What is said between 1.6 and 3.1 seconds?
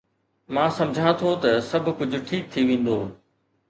سڀ ڪجهه ٺيڪ ٿي ويندو